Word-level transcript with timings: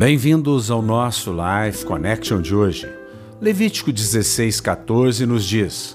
Bem-vindos 0.00 0.70
ao 0.70 0.80
nosso 0.80 1.30
Life 1.30 1.84
Connection 1.84 2.40
de 2.40 2.54
hoje. 2.54 2.88
Levítico 3.38 3.92
16,14 3.92 5.26
nos 5.26 5.44
diz: 5.44 5.94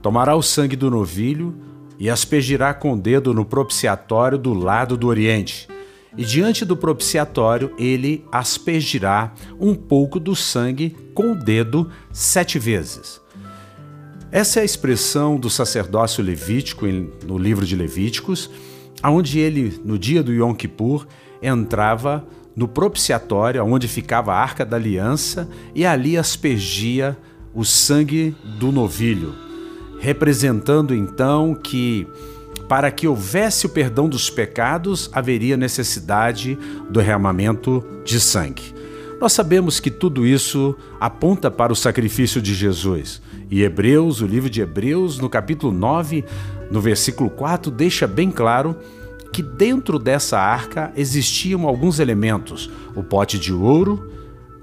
Tomará 0.00 0.34
o 0.34 0.40
sangue 0.40 0.74
do 0.74 0.90
novilho 0.90 1.54
e 1.98 2.08
aspergirá 2.08 2.72
com 2.72 2.94
o 2.94 2.98
dedo 2.98 3.34
no 3.34 3.44
propiciatório 3.44 4.38
do 4.38 4.54
lado 4.54 4.96
do 4.96 5.06
oriente, 5.06 5.68
e 6.16 6.24
diante 6.24 6.64
do 6.64 6.78
propiciatório 6.78 7.74
ele 7.78 8.24
aspergirá 8.32 9.34
um 9.60 9.74
pouco 9.74 10.18
do 10.18 10.34
sangue 10.34 10.96
com 11.12 11.32
o 11.32 11.38
dedo 11.38 11.90
sete 12.10 12.58
vezes. 12.58 13.20
Essa 14.32 14.60
é 14.60 14.62
a 14.62 14.64
expressão 14.64 15.36
do 15.36 15.50
sacerdócio 15.50 16.24
levítico 16.24 16.86
no 16.86 17.36
livro 17.36 17.66
de 17.66 17.76
Levíticos, 17.76 18.48
onde 19.04 19.38
ele, 19.38 19.78
no 19.84 19.98
dia 19.98 20.22
do 20.22 20.32
Yom 20.32 20.54
Kippur, 20.54 21.06
entrava 21.42 22.26
no 22.56 22.66
propiciatório, 22.66 23.62
onde 23.62 23.86
ficava 23.86 24.32
a 24.32 24.40
arca 24.40 24.64
da 24.64 24.76
aliança, 24.76 25.48
e 25.74 25.84
ali 25.84 26.16
aspergia 26.16 27.16
o 27.54 27.64
sangue 27.64 28.34
do 28.58 28.72
novilho, 28.72 29.34
representando 30.00 30.94
então 30.94 31.54
que 31.54 32.06
para 32.68 32.90
que 32.90 33.06
houvesse 33.06 33.66
o 33.66 33.68
perdão 33.68 34.08
dos 34.08 34.28
pecados, 34.28 35.08
haveria 35.12 35.56
necessidade 35.56 36.58
do 36.88 36.98
derramamento 36.98 37.84
de 38.04 38.18
sangue. 38.18 38.74
Nós 39.20 39.32
sabemos 39.32 39.78
que 39.80 39.90
tudo 39.90 40.26
isso 40.26 40.76
aponta 41.00 41.50
para 41.50 41.72
o 41.72 41.76
sacrifício 41.76 42.42
de 42.42 42.54
Jesus. 42.54 43.22
E 43.50 43.62
Hebreus, 43.62 44.20
o 44.20 44.26
livro 44.26 44.50
de 44.50 44.60
Hebreus, 44.60 45.18
no 45.18 45.30
capítulo 45.30 45.72
9, 45.72 46.24
no 46.70 46.80
versículo 46.80 47.30
4, 47.30 47.70
deixa 47.70 48.06
bem 48.06 48.30
claro 48.30 48.76
que 49.36 49.42
dentro 49.42 49.98
dessa 49.98 50.38
arca 50.38 50.90
existiam 50.96 51.66
alguns 51.66 51.98
elementos: 51.98 52.70
o 52.94 53.02
pote 53.02 53.38
de 53.38 53.52
ouro, 53.52 54.10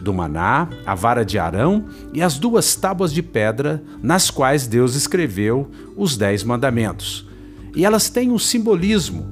do 0.02 0.12
maná, 0.12 0.68
a 0.84 0.96
vara 0.96 1.24
de 1.24 1.38
Arão 1.38 1.86
e 2.12 2.24
as 2.24 2.40
duas 2.40 2.76
tábuas 2.76 3.14
de 3.14 3.22
pedra 3.22 3.84
nas 4.02 4.32
quais 4.32 4.66
Deus 4.66 4.96
escreveu 4.96 5.70
os 5.96 6.18
dez 6.18 6.44
mandamentos. 6.44 7.30
E 7.76 7.86
elas 7.86 8.10
têm 8.10 8.32
um 8.32 8.40
simbolismo. 8.40 9.32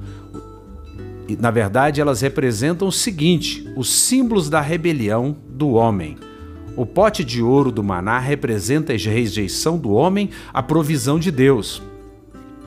Na 1.40 1.50
verdade, 1.50 2.00
elas 2.00 2.20
representam 2.20 2.86
o 2.86 2.92
seguinte: 2.92 3.68
os 3.76 3.92
símbolos 3.92 4.48
da 4.48 4.60
rebelião 4.60 5.36
do 5.48 5.70
homem. 5.70 6.18
O 6.76 6.86
pote 6.86 7.24
de 7.24 7.42
ouro 7.42 7.72
do 7.72 7.82
maná 7.82 8.20
representa 8.20 8.92
a 8.92 8.96
rejeição 8.96 9.76
do 9.76 9.90
homem 9.90 10.30
à 10.54 10.62
provisão 10.62 11.18
de 11.18 11.32
Deus. 11.32 11.82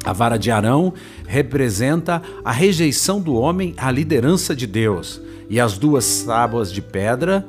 A 0.05 0.13
vara 0.13 0.37
de 0.37 0.51
Arão 0.51 0.93
representa 1.27 2.21
a 2.43 2.51
rejeição 2.51 3.19
do 3.19 3.33
homem 3.33 3.73
à 3.75 3.89
liderança 3.89 4.55
de 4.55 4.67
Deus, 4.67 5.19
e 5.49 5.59
as 5.59 5.77
duas 5.77 6.21
tábuas 6.21 6.71
de 6.71 6.81
pedra 6.81 7.45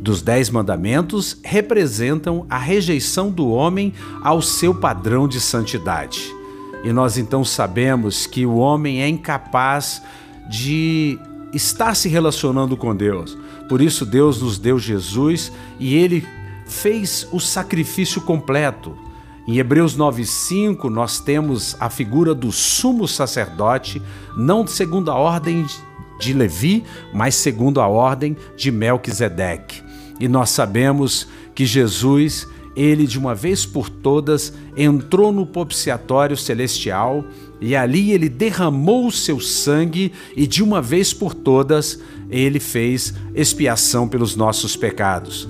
dos 0.00 0.22
Dez 0.22 0.48
Mandamentos 0.48 1.36
representam 1.44 2.46
a 2.48 2.56
rejeição 2.56 3.30
do 3.30 3.50
homem 3.50 3.92
ao 4.22 4.40
seu 4.40 4.74
padrão 4.74 5.28
de 5.28 5.38
santidade. 5.38 6.34
E 6.82 6.90
nós 6.90 7.18
então 7.18 7.44
sabemos 7.44 8.26
que 8.26 8.46
o 8.46 8.56
homem 8.56 9.02
é 9.02 9.08
incapaz 9.08 10.02
de 10.48 11.18
estar 11.52 11.94
se 11.94 12.08
relacionando 12.08 12.78
com 12.78 12.96
Deus. 12.96 13.36
Por 13.68 13.82
isso, 13.82 14.06
Deus 14.06 14.40
nos 14.40 14.58
deu 14.58 14.78
Jesus 14.78 15.52
e 15.78 15.94
ele 15.94 16.26
fez 16.64 17.28
o 17.30 17.38
sacrifício 17.38 18.22
completo 18.22 18.96
em 19.50 19.58
Hebreus 19.58 19.96
9:5 19.96 20.88
nós 20.88 21.18
temos 21.18 21.74
a 21.80 21.90
figura 21.90 22.32
do 22.36 22.52
sumo 22.52 23.08
sacerdote, 23.08 24.00
não 24.36 24.64
segundo 24.64 25.10
a 25.10 25.16
ordem 25.16 25.66
de 26.20 26.32
Levi, 26.32 26.84
mas 27.12 27.34
segundo 27.34 27.80
a 27.80 27.88
ordem 27.88 28.36
de 28.56 28.70
Melquisedeque. 28.70 29.82
E 30.20 30.28
nós 30.28 30.50
sabemos 30.50 31.26
que 31.52 31.66
Jesus, 31.66 32.46
ele 32.76 33.08
de 33.08 33.18
uma 33.18 33.34
vez 33.34 33.66
por 33.66 33.90
todas 33.90 34.54
entrou 34.76 35.32
no 35.32 35.44
propiciatório 35.44 36.36
celestial 36.36 37.24
e 37.60 37.74
ali 37.74 38.12
ele 38.12 38.28
derramou 38.28 39.08
o 39.08 39.12
seu 39.12 39.40
sangue 39.40 40.12
e 40.36 40.46
de 40.46 40.62
uma 40.62 40.80
vez 40.80 41.12
por 41.12 41.34
todas 41.34 41.98
ele 42.30 42.60
fez 42.60 43.14
expiação 43.34 44.06
pelos 44.06 44.36
nossos 44.36 44.76
pecados. 44.76 45.48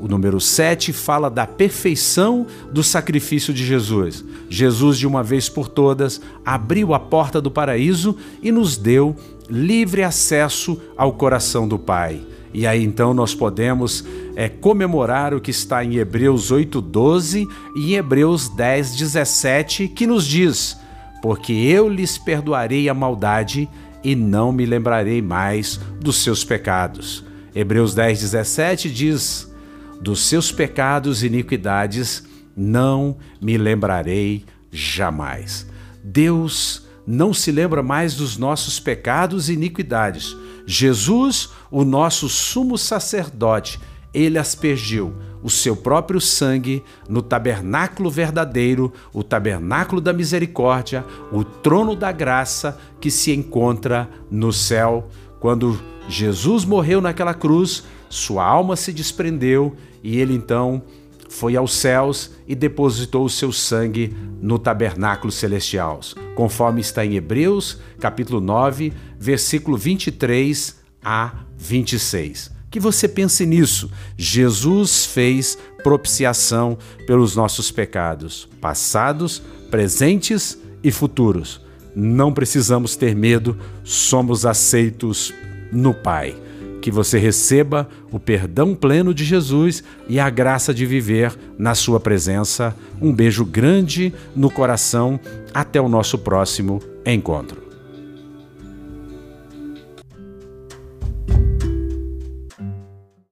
O 0.00 0.08
número 0.08 0.40
7 0.40 0.92
fala 0.92 1.30
da 1.30 1.46
perfeição 1.46 2.46
do 2.70 2.82
sacrifício 2.82 3.52
de 3.52 3.64
Jesus. 3.64 4.24
Jesus, 4.48 4.98
de 4.98 5.06
uma 5.06 5.22
vez 5.22 5.48
por 5.48 5.68
todas, 5.68 6.20
abriu 6.44 6.92
a 6.94 7.00
porta 7.00 7.40
do 7.40 7.50
paraíso 7.50 8.16
e 8.42 8.52
nos 8.52 8.76
deu 8.76 9.16
livre 9.48 10.02
acesso 10.02 10.80
ao 10.96 11.12
coração 11.12 11.66
do 11.66 11.78
Pai. 11.78 12.20
E 12.52 12.66
aí 12.66 12.82
então 12.82 13.12
nós 13.12 13.34
podemos 13.34 14.04
é, 14.34 14.48
comemorar 14.48 15.34
o 15.34 15.40
que 15.40 15.50
está 15.50 15.84
em 15.84 15.96
Hebreus 15.96 16.50
8,12 16.50 17.46
e 17.76 17.92
em 17.92 17.96
Hebreus 17.96 18.48
10, 18.48 18.96
17, 18.96 19.88
que 19.88 20.06
nos 20.06 20.26
diz: 20.26 20.78
Porque 21.20 21.52
eu 21.52 21.88
lhes 21.88 22.16
perdoarei 22.16 22.88
a 22.88 22.94
maldade 22.94 23.68
e 24.02 24.14
não 24.14 24.52
me 24.52 24.64
lembrarei 24.64 25.20
mais 25.20 25.80
dos 26.00 26.22
seus 26.22 26.44
pecados. 26.44 27.24
Hebreus 27.54 27.94
10, 27.94 28.20
17 28.20 28.90
diz 28.90 29.54
dos 30.00 30.26
seus 30.26 30.52
pecados 30.52 31.22
e 31.22 31.26
iniquidades 31.26 32.24
não 32.56 33.16
me 33.40 33.58
lembrarei 33.58 34.44
jamais. 34.70 35.66
Deus 36.02 36.86
não 37.06 37.32
se 37.32 37.52
lembra 37.52 37.82
mais 37.82 38.14
dos 38.14 38.36
nossos 38.36 38.80
pecados 38.80 39.48
e 39.48 39.52
iniquidades. 39.52 40.36
Jesus, 40.66 41.50
o 41.70 41.84
nosso 41.84 42.28
sumo 42.28 42.76
sacerdote, 42.76 43.78
ele 44.12 44.38
aspergiu 44.38 45.14
o 45.42 45.50
seu 45.50 45.76
próprio 45.76 46.20
sangue 46.20 46.82
no 47.08 47.22
tabernáculo 47.22 48.10
verdadeiro, 48.10 48.92
o 49.12 49.22
tabernáculo 49.22 50.00
da 50.00 50.12
misericórdia, 50.12 51.04
o 51.30 51.44
trono 51.44 51.94
da 51.94 52.10
graça 52.10 52.80
que 53.00 53.10
se 53.10 53.32
encontra 53.32 54.08
no 54.28 54.52
céu. 54.52 55.08
Quando 55.38 55.78
Jesus 56.08 56.64
morreu 56.64 57.00
naquela 57.00 57.34
cruz, 57.34 57.84
sua 58.08 58.44
alma 58.44 58.76
se 58.76 58.92
desprendeu 58.92 59.76
e 60.02 60.18
ele 60.18 60.34
então 60.34 60.82
foi 61.28 61.56
aos 61.56 61.72
céus 61.74 62.30
e 62.46 62.54
depositou 62.54 63.24
o 63.24 63.30
seu 63.30 63.52
sangue 63.52 64.16
no 64.40 64.58
tabernáculo 64.58 65.32
celestial, 65.32 66.00
conforme 66.34 66.80
está 66.80 67.04
em 67.04 67.16
Hebreus, 67.16 67.78
capítulo 68.00 68.40
9, 68.40 68.92
versículo 69.18 69.76
23 69.76 70.76
a 71.04 71.34
26. 71.58 72.50
Que 72.70 72.80
você 72.80 73.08
pense 73.08 73.44
nisso. 73.44 73.90
Jesus 74.16 75.06
fez 75.06 75.58
propiciação 75.82 76.78
pelos 77.06 77.34
nossos 77.34 77.70
pecados, 77.70 78.48
passados, 78.60 79.42
presentes 79.70 80.58
e 80.82 80.90
futuros. 80.90 81.60
Não 81.94 82.32
precisamos 82.32 82.94
ter 82.96 83.14
medo, 83.14 83.58
somos 83.82 84.44
aceitos 84.44 85.32
no 85.72 85.94
Pai 85.94 86.45
que 86.86 86.90
você 86.92 87.18
receba 87.18 87.88
o 88.12 88.20
perdão 88.20 88.72
pleno 88.72 89.12
de 89.12 89.24
Jesus 89.24 89.82
e 90.08 90.20
a 90.20 90.30
graça 90.30 90.72
de 90.72 90.86
viver 90.86 91.36
na 91.58 91.74
Sua 91.74 91.98
presença. 91.98 92.76
Um 93.02 93.12
beijo 93.12 93.44
grande 93.44 94.14
no 94.36 94.48
coração. 94.48 95.18
Até 95.52 95.80
o 95.80 95.88
nosso 95.88 96.16
próximo 96.16 96.80
encontro. 97.04 97.65